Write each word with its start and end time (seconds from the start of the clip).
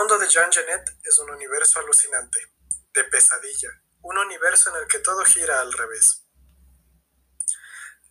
mundo 0.00 0.16
de 0.16 0.28
Jean 0.28 0.50
Genet 0.50 0.96
es 1.04 1.18
un 1.18 1.28
universo 1.28 1.78
alucinante, 1.78 2.38
de 2.94 3.04
pesadilla, 3.04 3.68
un 4.00 4.16
universo 4.16 4.70
en 4.70 4.76
el 4.76 4.88
que 4.88 4.98
todo 5.00 5.22
gira 5.26 5.60
al 5.60 5.70
revés. 5.74 6.24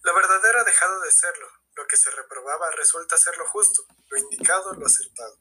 Lo 0.03 0.13
verdadero 0.13 0.59
ha 0.59 0.63
dejado 0.63 0.99
de 1.01 1.09
serlo, 1.09 1.47
lo 1.73 1.87
que 1.87 1.97
se 1.97 2.11
reprobaba 2.11 2.69
resulta 2.77 3.17
ser 3.17 3.35
lo 3.37 3.47
justo, 3.47 3.87
lo 4.07 4.19
indicado, 4.19 4.71
lo 4.75 4.85
acertado. 4.85 5.35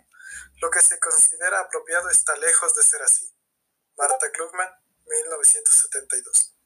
Lo 0.62 0.70
que 0.70 0.80
se 0.80 0.98
considera 0.98 1.60
apropiado 1.60 2.08
está 2.08 2.34
lejos 2.36 2.74
de 2.74 2.82
ser 2.82 3.02
así. 3.02 3.30
Marta 3.98 4.32
Klugman, 4.32 4.70
1972. 5.04 6.57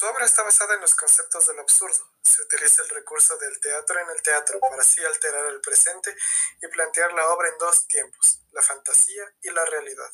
Su 0.00 0.06
obra 0.06 0.24
está 0.24 0.42
basada 0.42 0.76
en 0.76 0.80
los 0.80 0.94
conceptos 0.94 1.46
del 1.46 1.58
absurdo. 1.58 2.02
Se 2.22 2.40
utiliza 2.40 2.82
el 2.84 2.88
recurso 2.88 3.36
del 3.36 3.60
teatro 3.60 4.00
en 4.00 4.08
el 4.08 4.22
teatro 4.22 4.58
para 4.58 4.80
así 4.80 5.04
alterar 5.04 5.44
el 5.48 5.60
presente 5.60 6.16
y 6.62 6.68
plantear 6.68 7.12
la 7.12 7.28
obra 7.28 7.50
en 7.50 7.58
dos 7.58 7.86
tiempos, 7.86 8.40
la 8.52 8.62
fantasía 8.62 9.30
y 9.42 9.50
la 9.50 9.62
realidad. 9.66 10.10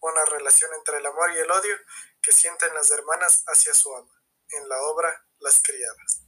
Una 0.00 0.24
relación 0.24 0.70
entre 0.72 0.96
el 0.96 1.04
amor 1.04 1.30
y 1.30 1.40
el 1.40 1.50
odio 1.50 1.76
que 2.22 2.32
sienten 2.32 2.72
las 2.72 2.90
hermanas 2.90 3.42
hacia 3.48 3.74
su 3.74 3.94
ama. 3.94 4.18
En 4.48 4.66
la 4.66 4.80
obra, 4.80 5.26
Las 5.40 5.60
criadas. 5.60 6.21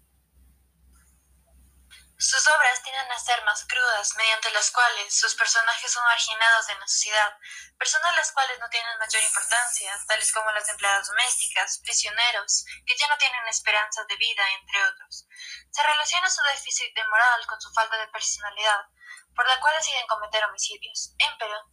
Tienden 2.84 3.10
a 3.10 3.18
ser 3.18 3.42
más 3.44 3.64
crudas, 3.66 4.14
mediante 4.16 4.50
las 4.52 4.70
cuales 4.70 5.18
sus 5.18 5.34
personajes 5.34 5.90
son 5.90 6.04
marginados 6.04 6.66
de 6.66 6.74
la 6.78 6.86
sociedad, 6.86 7.32
personas 7.78 8.14
las 8.14 8.30
cuales 8.32 8.58
no 8.60 8.68
tienen 8.68 8.98
mayor 8.98 9.22
importancia, 9.22 9.98
tales 10.06 10.30
como 10.32 10.50
las 10.50 10.68
empleadas 10.68 11.08
domésticas, 11.08 11.80
prisioneros, 11.82 12.66
que 12.86 12.94
ya 12.94 13.08
no 13.08 13.16
tienen 13.16 13.48
esperanza 13.48 14.04
de 14.04 14.16
vida, 14.16 14.42
entre 14.60 14.84
otros. 14.84 15.26
Se 15.70 15.82
relaciona 15.82 16.28
su 16.28 16.42
déficit 16.42 16.94
de 16.94 17.08
moral 17.08 17.46
con 17.46 17.58
su 17.58 17.72
falta 17.72 17.96
de 17.96 18.08
personalidad, 18.08 18.84
por 19.34 19.48
la 19.48 19.58
cual 19.60 19.74
deciden 19.78 20.06
cometer 20.06 20.44
homicidios. 20.44 21.14
Empero, 21.18 21.64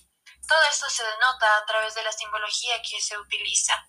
todo 0.48 0.64
esto 0.64 0.90
se 0.90 1.04
denota 1.04 1.58
a 1.58 1.66
través 1.66 1.94
de 1.94 2.04
la 2.04 2.12
simbología 2.14 2.82
que 2.82 3.02
se 3.02 3.18
utiliza. 3.18 3.86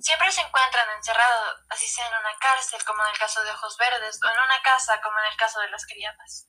Siempre 0.00 0.32
se 0.32 0.40
encuentran 0.40 0.88
encerrados, 0.96 1.60
así 1.68 1.86
sea 1.86 2.06
en 2.08 2.14
una 2.14 2.34
cárcel, 2.40 2.82
como 2.86 3.04
en 3.04 3.12
el 3.12 3.18
caso 3.18 3.44
de 3.44 3.50
Ojos 3.50 3.76
Verdes, 3.76 4.18
o 4.22 4.26
en 4.28 4.40
una 4.40 4.62
casa, 4.62 4.98
como 5.02 5.18
en 5.18 5.26
el 5.30 5.36
caso 5.36 5.60
de 5.60 5.68
las 5.68 5.84
criadas. 5.84 6.46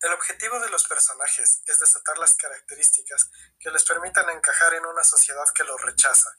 El 0.00 0.12
objetivo 0.12 0.60
de 0.60 0.70
los 0.70 0.86
personajes 0.86 1.62
es 1.66 1.80
desatar 1.80 2.18
las 2.18 2.34
características 2.34 3.30
que 3.58 3.70
les 3.70 3.84
permitan 3.84 4.30
encajar 4.30 4.74
en 4.74 4.86
una 4.86 5.02
sociedad 5.02 5.44
que 5.54 5.64
los 5.64 5.80
rechaza, 5.82 6.30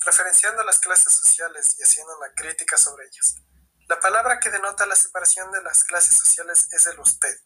referenciando 0.00 0.62
las 0.64 0.78
clases 0.78 1.14
sociales 1.14 1.76
y 1.78 1.82
haciendo 1.82 2.16
una 2.16 2.32
crítica 2.34 2.78
sobre 2.78 3.04
ellas. 3.04 3.34
La 3.86 4.00
palabra 4.00 4.40
que 4.40 4.50
denota 4.50 4.86
la 4.86 4.96
separación 4.96 5.52
de 5.52 5.62
las 5.62 5.84
clases 5.84 6.16
sociales 6.16 6.68
es 6.72 6.86
el 6.86 6.98
usted. 7.00 7.38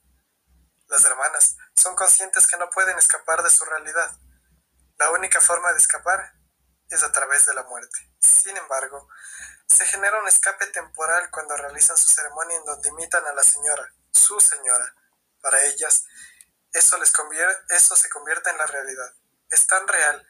Las 0.89 1.05
hermanas 1.05 1.57
son 1.77 1.97
conscientes 1.97 2.47
que 2.47 2.57
no 2.57 2.71
pueden 2.71 2.97
escapar 2.97 3.43
de 3.43 3.51
su 3.51 3.65
realidad 3.65 4.17
la 5.01 5.11
única 5.13 5.41
forma 5.41 5.73
de 5.73 5.79
escapar 5.79 6.35
es 6.91 7.03
a 7.03 7.11
través 7.11 7.47
de 7.47 7.55
la 7.55 7.63
muerte. 7.65 7.99
Sin 8.21 8.55
embargo, 8.55 9.09
se 9.67 9.87
genera 9.87 10.21
un 10.21 10.29
escape 10.29 10.67
temporal 10.67 11.31
cuando 11.31 11.57
realizan 11.57 11.97
su 11.97 12.11
ceremonia 12.11 12.59
en 12.59 12.67
donde 12.67 12.91
imitan 12.91 13.27
a 13.27 13.33
la 13.33 13.43
señora, 13.43 13.91
su 14.11 14.39
señora. 14.41 14.95
Para 15.41 15.65
ellas, 15.65 16.05
eso, 16.73 16.99
les 16.99 17.15
eso 17.71 17.97
se 17.97 18.11
convierte 18.11 18.51
en 18.51 18.59
la 18.59 18.67
realidad. 18.67 19.15
Es 19.49 19.67
tan 19.67 19.89
real 19.89 20.29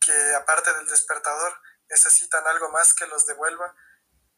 que, 0.00 0.34
aparte 0.34 0.74
del 0.74 0.88
despertador, 0.88 1.54
necesitan 1.88 2.44
algo 2.48 2.70
más 2.70 2.94
que 2.94 3.06
los 3.06 3.24
devuelva 3.24 3.72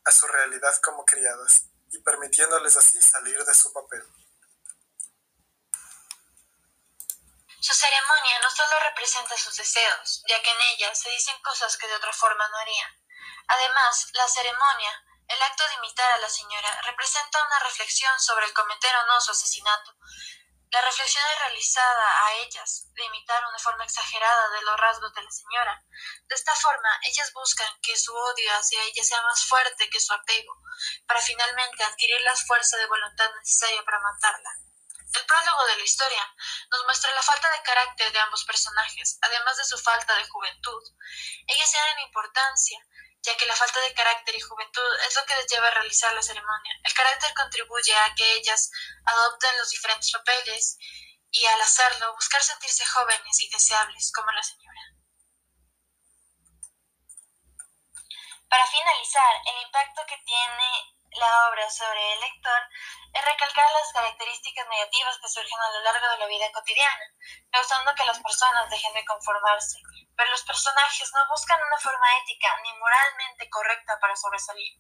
a 0.05 0.13
su 0.13 0.27
realidad 0.27 0.77
como 0.83 1.07
criadas 1.07 1.71
y 1.91 2.03
permitiéndoles 2.03 2.77
así 2.77 3.01
salir 3.01 3.43
de 3.43 3.55
su 3.55 3.73
papel. 3.73 4.05
Su 7.65 7.73
ceremonia 7.73 8.39
no 8.41 8.51
solo 8.51 8.79
representa 8.79 9.39
sus 9.39 9.57
deseos, 9.57 10.23
ya 10.29 10.43
que 10.43 10.51
en 10.51 10.61
ella 10.61 10.95
se 10.95 11.09
dicen 11.09 11.41
cosas 11.41 11.79
que 11.79 11.89
de 11.89 11.97
otra 11.97 12.13
forma 12.13 12.47
no 12.49 12.59
harían. 12.59 12.91
Además, 13.49 14.07
la 14.13 14.29
ceremonia, 14.29 14.93
el 15.29 15.41
acto 15.41 15.67
de 15.67 15.75
imitar 15.77 16.13
a 16.13 16.19
la 16.19 16.29
señora, 16.29 16.83
representa 16.83 17.43
una 17.47 17.61
reflexión 17.61 18.21
sobre 18.21 18.45
el 18.45 18.53
cometer 18.53 18.95
o 18.97 19.07
no 19.07 19.19
su 19.19 19.31
asesinato. 19.31 19.97
La 20.73 20.83
reflexión 20.83 21.25
es 21.33 21.39
realizada 21.39 22.27
a 22.27 22.33
ellas, 22.35 22.93
de 22.93 23.05
imitar 23.07 23.43
una 23.47 23.59
forma 23.59 23.85
exagerada 23.85 24.51
de 24.51 24.61
los 24.61 24.79
rasgos 24.79 25.15
de 25.15 25.23
la 25.23 25.31
señora. 25.31 25.83
De 26.25 26.35
esta 26.35 26.55
forma, 26.57 27.01
ellas 27.05 27.33
buscan 27.33 27.81
que 27.81 27.97
su 27.97 28.15
odio 28.15 28.53
hacia 28.53 28.83
ella 28.83 29.03
sea 29.03 29.23
más 29.23 29.43
fuerte 29.43 29.89
que 29.89 30.01
su 30.01 30.13
apego, 30.13 30.55
para 31.07 31.23
finalmente 31.23 31.83
adquirir 31.83 32.21
la 32.21 32.37
fuerza 32.37 32.77
de 32.77 32.89
voluntad 32.89 33.31
necesaria 33.37 33.83
para 33.87 34.01
matarla. 34.01 34.51
El 35.15 35.27
prólogo 35.27 35.65
de 35.67 35.77
la 35.77 35.85
historia 35.85 36.35
nos 36.71 36.85
muestra 36.85 37.15
la 37.15 37.23
falta 37.23 37.51
de 37.51 37.63
carácter 37.63 38.13
de 38.13 38.19
ambos 38.19 38.45
personajes, 38.45 39.19
además 39.23 39.57
de 39.57 39.65
su 39.65 39.79
falta 39.79 40.17
de 40.17 40.29
juventud. 40.29 40.83
Ellas 41.47 41.71
tienen 41.71 42.01
importancia, 42.01 42.79
ya 43.23 43.37
que 43.37 43.47
la 43.47 43.55
falta 43.55 43.81
de 43.81 43.95
carácter 43.95 44.35
y 44.35 44.41
juventud 44.41 44.99
es 45.07 45.15
lo 45.17 45.25
que 45.25 45.37
les 45.37 45.47
lleva 45.47 45.69
a 45.69 45.71
realizar 45.71 46.13
la 46.15 46.23
ceremonia. 46.23 46.81
El 46.83 46.95
carácter 46.95 47.33
contribuye 47.35 47.95
a 47.95 48.15
que 48.15 48.33
ellas 48.35 48.71
adopten 49.05 49.57
los 49.59 49.71
diferentes 49.71 50.11
papeles 50.11 50.79
y 51.31 51.47
al 51.47 51.61
hacerlo 51.61 52.13
buscar 52.15 52.43
sentirse 52.43 52.85
jóvenes 52.85 53.41
y 53.41 53.49
deseables 53.51 54.13
como 54.13 54.31
la 54.33 54.43
señora. 54.43 54.81
Para 58.49 58.67
finalizar, 58.67 59.35
el 59.47 59.63
impacto 59.63 60.03
que 60.07 60.19
tiene 60.25 60.94
la 61.17 61.49
obra 61.49 61.69
sobre 61.71 62.13
el 62.15 62.21
lector 62.21 62.63
es 63.13 63.25
recalcar 63.25 63.71
las 63.73 63.93
características 63.93 64.67
negativas 64.69 65.19
que 65.19 65.29
surgen 65.29 65.61
a 65.61 65.71
lo 65.73 65.81
largo 65.83 66.09
de 66.11 66.19
la 66.19 66.27
vida 66.27 66.51
cotidiana, 66.53 67.07
causando 67.51 67.95
que 67.95 68.05
las 68.05 68.19
personas 68.21 68.71
dejen 68.71 68.93
de 68.95 69.05
conformarse. 69.05 69.79
Pero 70.17 70.31
los 70.31 70.43
personajes 70.43 71.11
no 71.15 71.29
buscan 71.31 71.63
una 71.63 71.79
forma 71.79 72.07
ética 72.23 72.57
ni 72.63 72.73
moralmente 72.79 73.49
correcta 73.51 73.99
para 74.01 74.17
sobresalir. 74.17 74.79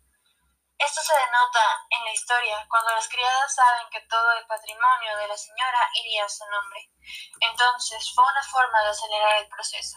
Esto 0.78 1.00
se 1.02 1.14
denota 1.14 1.86
en 1.90 2.04
la 2.04 2.12
historia 2.12 2.66
cuando 2.68 2.90
las 2.90 3.08
criadas 3.08 3.54
saben 3.54 3.88
que 3.90 4.00
todo 4.02 4.32
el 4.32 4.46
patrimonio 4.46 5.16
de 5.16 5.28
la 5.28 5.36
señora 5.36 5.88
iría 5.94 6.24
a 6.24 6.28
su 6.28 6.44
nombre. 6.46 6.90
Entonces 7.40 8.12
fue 8.14 8.24
una 8.24 8.42
forma 8.42 8.82
de 8.82 8.88
acelerar 8.90 9.36
el 9.36 9.48
proceso. 9.48 9.96